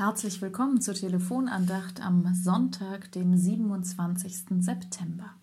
Herzlich 0.00 0.40
willkommen 0.40 0.80
zur 0.80 0.94
Telefonandacht 0.94 2.00
am 2.00 2.34
Sonntag, 2.34 3.12
dem 3.12 3.36
27. 3.36 4.62
September. 4.64 5.34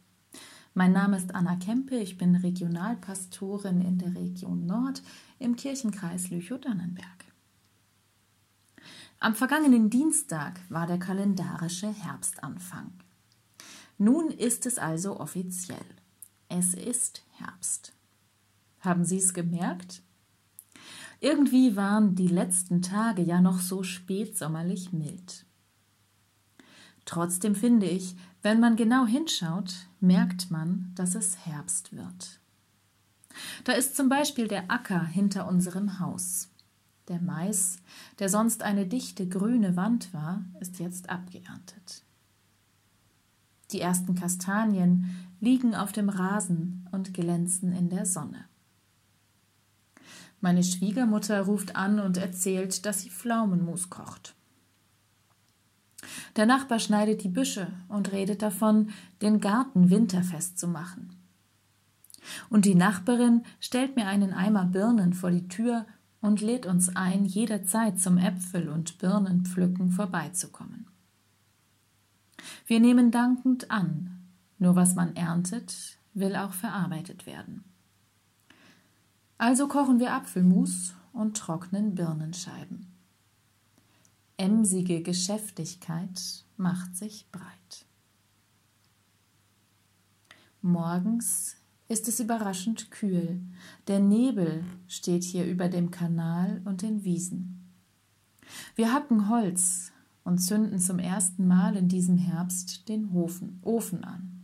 Mein 0.73 0.93
Name 0.93 1.15
ist 1.15 1.35
Anna 1.35 1.57
Kempe, 1.57 1.97
ich 1.97 2.17
bin 2.17 2.35
Regionalpastorin 2.35 3.81
in 3.81 3.99
der 3.99 4.15
Region 4.15 4.65
Nord 4.65 5.03
im 5.37 5.57
Kirchenkreis 5.57 6.31
Lüchow-Dannenberg. 6.31 7.25
Am 9.19 9.35
vergangenen 9.35 9.91
Dienstag 9.91 10.59
war 10.69 10.87
der 10.87 10.97
kalendarische 10.97 11.93
Herbstanfang. 11.93 12.93
Nun 13.99 14.31
ist 14.31 14.65
es 14.65 14.79
also 14.79 15.19
offiziell. 15.19 15.85
Es 16.49 16.73
ist 16.73 17.21
Herbst. 17.33 17.93
Haben 18.79 19.05
Sie 19.05 19.17
es 19.17 19.35
gemerkt? 19.35 20.01
Irgendwie 21.19 21.75
waren 21.75 22.15
die 22.15 22.27
letzten 22.27 22.81
Tage 22.81 23.23
ja 23.23 23.41
noch 23.41 23.59
so 23.59 23.83
spätsommerlich 23.83 24.93
mild. 24.93 25.45
Trotzdem 27.05 27.55
finde 27.55 27.87
ich, 27.87 28.15
wenn 28.43 28.59
man 28.59 28.75
genau 28.75 29.05
hinschaut, 29.05 29.73
merkt 29.99 30.51
man, 30.51 30.91
dass 30.95 31.15
es 31.15 31.45
Herbst 31.45 31.95
wird. 31.95 32.39
Da 33.63 33.73
ist 33.73 33.95
zum 33.95 34.09
Beispiel 34.09 34.47
der 34.47 34.69
Acker 34.69 35.03
hinter 35.03 35.47
unserem 35.47 35.99
Haus. 35.99 36.49
Der 37.07 37.21
Mais, 37.21 37.77
der 38.19 38.29
sonst 38.29 38.63
eine 38.63 38.85
dichte 38.85 39.27
grüne 39.27 39.75
Wand 39.75 40.13
war, 40.13 40.43
ist 40.59 40.79
jetzt 40.79 41.09
abgeerntet. 41.09 42.03
Die 43.71 43.81
ersten 43.81 44.15
Kastanien 44.15 45.15
liegen 45.39 45.75
auf 45.75 45.91
dem 45.91 46.09
Rasen 46.09 46.87
und 46.91 47.13
glänzen 47.13 47.73
in 47.73 47.89
der 47.89 48.05
Sonne. 48.05 48.45
Meine 50.39 50.63
Schwiegermutter 50.63 51.41
ruft 51.41 51.75
an 51.75 51.99
und 51.99 52.17
erzählt, 52.17 52.85
dass 52.85 53.01
sie 53.01 53.09
Pflaumenmus 53.09 53.89
kocht. 53.89 54.35
Der 56.35 56.45
Nachbar 56.45 56.79
schneidet 56.79 57.23
die 57.23 57.29
Büsche 57.29 57.67
und 57.87 58.11
redet 58.11 58.41
davon, 58.41 58.89
den 59.21 59.39
Garten 59.39 59.89
winterfest 59.89 60.59
zu 60.59 60.67
machen. 60.67 61.15
Und 62.49 62.65
die 62.65 62.75
Nachbarin 62.75 63.43
stellt 63.59 63.95
mir 63.95 64.07
einen 64.07 64.33
Eimer 64.33 64.65
Birnen 64.65 65.13
vor 65.13 65.31
die 65.31 65.47
Tür 65.47 65.85
und 66.21 66.41
lädt 66.41 66.65
uns 66.65 66.95
ein, 66.95 67.25
jederzeit 67.25 67.99
zum 67.99 68.17
Äpfel- 68.17 68.69
und 68.69 68.97
Birnenpflücken 68.99 69.91
vorbeizukommen. 69.91 70.87
Wir 72.65 72.79
nehmen 72.79 73.11
dankend 73.11 73.71
an, 73.71 74.27
nur 74.59 74.75
was 74.75 74.95
man 74.95 75.15
erntet, 75.15 75.97
will 76.13 76.35
auch 76.35 76.53
verarbeitet 76.53 77.25
werden. 77.25 77.63
Also 79.37 79.67
kochen 79.67 79.99
wir 79.99 80.13
Apfelmus 80.13 80.95
und 81.13 81.37
trocknen 81.37 81.93
Birnenscheiben. 81.93 82.87
Emsige 84.35 85.01
Geschäftigkeit 85.01 86.45
macht 86.57 86.95
sich 86.95 87.27
breit. 87.31 87.85
Morgens 90.61 91.55
ist 91.87 92.07
es 92.07 92.19
überraschend 92.19 92.91
kühl. 92.91 93.41
Der 93.87 93.99
Nebel 93.99 94.63
steht 94.87 95.23
hier 95.23 95.45
über 95.45 95.69
dem 95.69 95.91
Kanal 95.91 96.61
und 96.65 96.81
den 96.81 97.03
Wiesen. 97.03 97.73
Wir 98.75 98.93
hacken 98.93 99.29
Holz 99.29 99.91
und 100.23 100.39
zünden 100.39 100.79
zum 100.79 100.99
ersten 100.99 101.47
Mal 101.47 101.75
in 101.75 101.87
diesem 101.87 102.17
Herbst 102.17 102.89
den 102.89 103.09
Ofen, 103.11 104.03
an. 104.03 104.36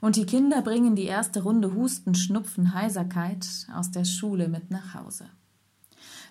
Und 0.00 0.16
die 0.16 0.26
Kinder 0.26 0.62
bringen 0.62 0.94
die 0.96 1.04
erste 1.04 1.42
Runde 1.42 1.74
Husten, 1.74 2.14
Schnupfen, 2.14 2.74
Heiserkeit 2.74 3.46
aus 3.72 3.90
der 3.90 4.04
Schule 4.04 4.48
mit 4.48 4.70
nach 4.70 4.94
Hause. 4.94 5.28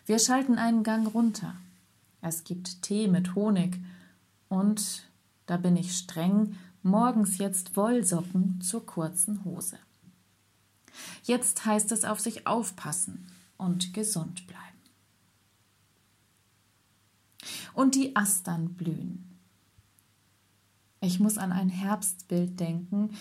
Wir 0.05 0.19
schalten 0.19 0.57
einen 0.57 0.83
Gang 0.83 1.11
runter. 1.13 1.55
Es 2.21 2.43
gibt 2.43 2.81
Tee 2.81 3.07
mit 3.07 3.35
Honig 3.35 3.79
und, 4.49 5.03
da 5.45 5.57
bin 5.57 5.77
ich 5.77 5.97
streng, 5.97 6.55
morgens 6.83 7.37
jetzt 7.39 7.75
Wollsocken 7.75 8.61
zur 8.61 8.85
kurzen 8.85 9.43
Hose. 9.43 9.77
Jetzt 11.23 11.65
heißt 11.65 11.91
es 11.91 12.05
auf 12.05 12.19
sich 12.19 12.47
aufpassen 12.47 13.27
und 13.57 13.93
gesund 13.93 14.47
bleiben. 14.47 14.61
Und 17.73 17.95
die 17.95 18.15
Astern 18.15 18.75
blühen. 18.75 19.39
Ich 21.01 21.19
muss 21.19 21.37
an 21.37 21.51
ein 21.51 21.69
Herbstbild 21.69 22.59
denken, 22.59 23.11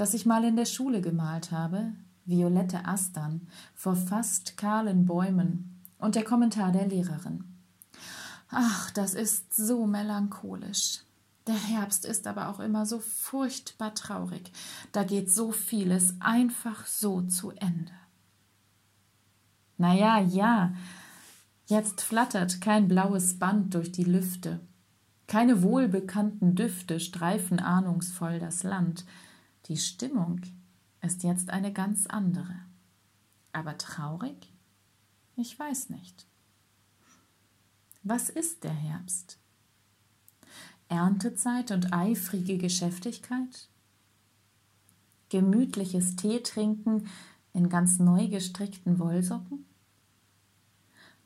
das 0.00 0.14
ich 0.14 0.24
mal 0.24 0.44
in 0.44 0.56
der 0.56 0.64
Schule 0.64 1.02
gemalt 1.02 1.52
habe, 1.52 1.92
violette 2.24 2.86
Astern 2.86 3.46
vor 3.74 3.96
fast 3.96 4.56
kahlen 4.56 5.04
Bäumen 5.04 5.78
und 5.98 6.14
der 6.14 6.24
Kommentar 6.24 6.72
der 6.72 6.86
Lehrerin. 6.86 7.44
Ach, 8.48 8.90
das 8.92 9.12
ist 9.12 9.54
so 9.54 9.86
melancholisch. 9.86 11.00
Der 11.46 11.54
Herbst 11.54 12.06
ist 12.06 12.26
aber 12.26 12.48
auch 12.48 12.60
immer 12.60 12.86
so 12.86 12.98
furchtbar 12.98 13.94
traurig. 13.94 14.50
Da 14.92 15.04
geht 15.04 15.30
so 15.30 15.52
vieles 15.52 16.14
einfach 16.20 16.86
so 16.86 17.20
zu 17.20 17.50
Ende. 17.50 17.92
Na 19.76 19.94
ja, 19.94 20.18
ja, 20.18 20.72
jetzt 21.66 22.00
flattert 22.00 22.62
kein 22.62 22.88
blaues 22.88 23.38
Band 23.38 23.74
durch 23.74 23.92
die 23.92 24.04
Lüfte. 24.04 24.60
Keine 25.26 25.62
wohlbekannten 25.62 26.54
Düfte 26.54 27.00
streifen 27.00 27.60
ahnungsvoll 27.60 28.38
das 28.38 28.62
Land. 28.62 29.04
Die 29.70 29.76
Stimmung 29.76 30.40
ist 31.00 31.22
jetzt 31.22 31.50
eine 31.50 31.72
ganz 31.72 32.08
andere. 32.08 32.56
Aber 33.52 33.78
traurig? 33.78 34.52
Ich 35.36 35.56
weiß 35.56 35.90
nicht. 35.90 36.26
Was 38.02 38.30
ist 38.30 38.64
der 38.64 38.72
Herbst? 38.72 39.38
Erntezeit 40.88 41.70
und 41.70 41.92
eifrige 41.92 42.58
Geschäftigkeit? 42.58 43.68
Gemütliches 45.28 46.16
Tee 46.16 46.42
trinken 46.42 47.08
in 47.52 47.68
ganz 47.68 48.00
neu 48.00 48.26
gestrickten 48.26 48.98
Wollsocken? 48.98 49.66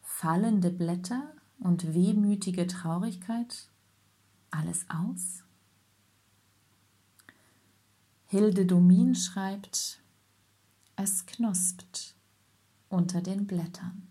Fallende 0.02 0.68
Blätter 0.68 1.32
und 1.60 1.94
wehmütige 1.94 2.66
Traurigkeit? 2.66 3.70
Alles 4.50 4.84
aus? 4.90 5.44
Hilde 8.26 8.66
Domin 8.66 9.14
schreibt, 9.14 10.00
es 10.96 11.26
knospt 11.26 12.14
unter 12.88 13.20
den 13.20 13.46
Blättern. 13.46 14.08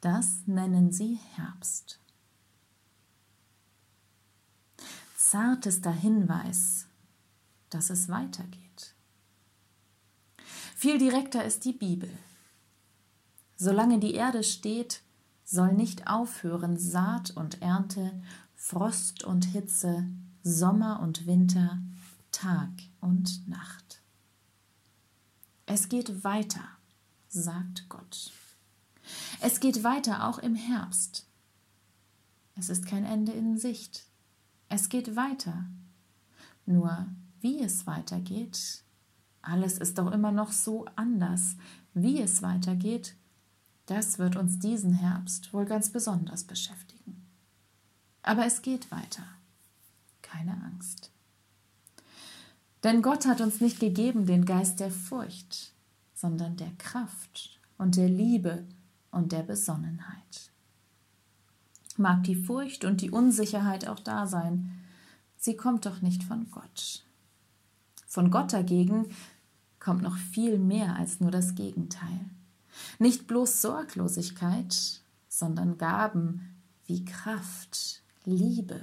Das 0.00 0.42
nennen 0.46 0.92
sie 0.92 1.18
Herbst. 1.34 2.00
Zartester 5.16 5.92
Hinweis, 5.92 6.86
dass 7.70 7.90
es 7.90 8.08
weitergeht. 8.08 8.94
Viel 10.74 10.98
direkter 10.98 11.44
ist 11.44 11.64
die 11.64 11.72
Bibel. 11.72 12.10
Solange 13.56 13.98
die 13.98 14.14
Erde 14.14 14.44
steht, 14.44 15.02
soll 15.44 15.72
nicht 15.72 16.06
aufhören 16.06 16.78
Saat 16.78 17.30
und 17.32 17.60
Ernte, 17.60 18.22
Frost 18.54 19.24
und 19.24 19.46
Hitze, 19.46 20.06
Sommer 20.42 21.00
und 21.00 21.26
Winter, 21.26 21.82
Tag 22.40 22.70
und 23.00 23.48
Nacht. 23.48 24.00
Es 25.66 25.88
geht 25.88 26.22
weiter, 26.22 26.62
sagt 27.28 27.88
Gott. 27.88 28.30
Es 29.40 29.58
geht 29.58 29.82
weiter 29.82 30.28
auch 30.28 30.38
im 30.38 30.54
Herbst. 30.54 31.26
Es 32.54 32.68
ist 32.68 32.86
kein 32.86 33.04
Ende 33.04 33.32
in 33.32 33.58
Sicht. 33.58 34.06
Es 34.68 34.88
geht 34.88 35.16
weiter. 35.16 35.64
Nur 36.64 37.08
wie 37.40 37.60
es 37.60 37.88
weitergeht, 37.88 38.84
alles 39.42 39.78
ist 39.78 39.98
doch 39.98 40.12
immer 40.12 40.30
noch 40.30 40.52
so 40.52 40.86
anders. 40.94 41.56
Wie 41.92 42.20
es 42.20 42.40
weitergeht, 42.40 43.16
das 43.86 44.20
wird 44.20 44.36
uns 44.36 44.60
diesen 44.60 44.92
Herbst 44.92 45.52
wohl 45.52 45.64
ganz 45.64 45.90
besonders 45.90 46.44
beschäftigen. 46.44 47.26
Aber 48.22 48.46
es 48.46 48.62
geht 48.62 48.92
weiter. 48.92 49.24
Keine 50.22 50.52
Angst. 50.62 51.10
Denn 52.84 53.02
Gott 53.02 53.26
hat 53.26 53.40
uns 53.40 53.60
nicht 53.60 53.80
gegeben 53.80 54.26
den 54.26 54.44
Geist 54.44 54.80
der 54.80 54.90
Furcht, 54.90 55.72
sondern 56.14 56.56
der 56.56 56.70
Kraft 56.78 57.58
und 57.76 57.96
der 57.96 58.08
Liebe 58.08 58.64
und 59.10 59.32
der 59.32 59.42
Besonnenheit. 59.42 60.50
Mag 61.96 62.22
die 62.24 62.36
Furcht 62.36 62.84
und 62.84 63.00
die 63.00 63.10
Unsicherheit 63.10 63.88
auch 63.88 63.98
da 63.98 64.26
sein, 64.26 64.70
sie 65.36 65.56
kommt 65.56 65.86
doch 65.86 66.00
nicht 66.00 66.22
von 66.22 66.48
Gott. 66.50 67.04
Von 68.06 68.30
Gott 68.30 68.52
dagegen 68.52 69.06
kommt 69.80 70.02
noch 70.02 70.16
viel 70.16 70.58
mehr 70.58 70.96
als 70.96 71.20
nur 71.20 71.30
das 71.30 71.54
Gegenteil. 71.56 72.20
Nicht 72.98 73.26
bloß 73.26 73.60
Sorglosigkeit, 73.60 75.00
sondern 75.28 75.78
Gaben 75.78 76.56
wie 76.86 77.04
Kraft, 77.04 78.02
Liebe 78.24 78.80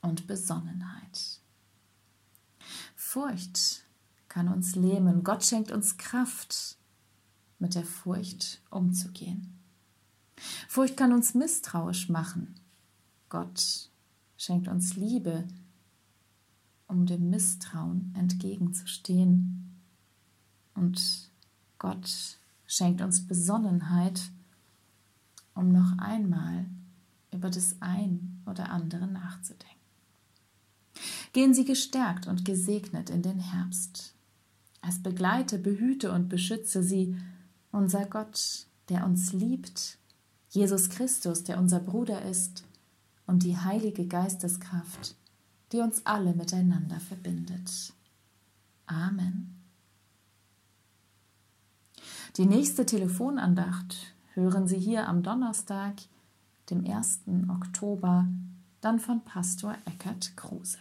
und 0.00 0.26
Besonnenheit. 0.26 1.37
Furcht 3.10 3.86
kann 4.28 4.48
uns 4.48 4.76
lähmen. 4.76 5.24
Gott 5.24 5.42
schenkt 5.42 5.70
uns 5.72 5.96
Kraft, 5.96 6.76
mit 7.58 7.74
der 7.74 7.84
Furcht 7.84 8.60
umzugehen. 8.68 9.58
Furcht 10.68 10.98
kann 10.98 11.14
uns 11.14 11.32
misstrauisch 11.32 12.10
machen. 12.10 12.54
Gott 13.30 13.88
schenkt 14.36 14.68
uns 14.68 14.96
Liebe, 14.96 15.48
um 16.86 17.06
dem 17.06 17.30
Misstrauen 17.30 18.14
entgegenzustehen. 18.14 19.80
Und 20.74 21.30
Gott 21.78 22.38
schenkt 22.66 23.00
uns 23.00 23.26
Besonnenheit, 23.26 24.20
um 25.54 25.72
noch 25.72 25.96
einmal 25.96 26.66
über 27.32 27.48
das 27.48 27.80
ein 27.80 28.42
oder 28.44 28.68
andere 28.68 29.06
nachzudenken. 29.06 29.77
Gehen 31.32 31.54
Sie 31.54 31.64
gestärkt 31.64 32.26
und 32.26 32.44
gesegnet 32.44 33.10
in 33.10 33.22
den 33.22 33.38
Herbst. 33.38 34.14
Es 34.86 35.02
begleite, 35.02 35.58
behüte 35.58 36.12
und 36.12 36.28
beschütze 36.28 36.82
Sie, 36.82 37.16
unser 37.72 38.06
Gott, 38.06 38.66
der 38.88 39.04
uns 39.04 39.32
liebt, 39.32 39.98
Jesus 40.50 40.88
Christus, 40.88 41.44
der 41.44 41.58
unser 41.58 41.80
Bruder 41.80 42.22
ist, 42.22 42.64
und 43.26 43.42
die 43.42 43.58
heilige 43.58 44.06
Geisteskraft, 44.06 45.14
die 45.72 45.80
uns 45.80 46.06
alle 46.06 46.32
miteinander 46.32 46.98
verbindet. 46.98 47.92
Amen. 48.86 49.54
Die 52.38 52.46
nächste 52.46 52.86
Telefonandacht 52.86 54.14
hören 54.32 54.66
Sie 54.66 54.78
hier 54.78 55.08
am 55.08 55.22
Donnerstag, 55.22 55.94
dem 56.70 56.86
1. 56.86 57.20
Oktober, 57.48 58.26
dann 58.80 58.98
von 58.98 59.22
Pastor 59.24 59.76
Eckert 59.84 60.36
Kruse. 60.36 60.78